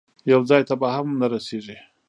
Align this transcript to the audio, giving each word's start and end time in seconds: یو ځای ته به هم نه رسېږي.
یو 0.31 0.41
ځای 0.49 0.61
ته 0.69 0.73
به 0.81 0.87
هم 0.95 1.07
نه 1.19 1.27
رسېږي. 1.33 1.77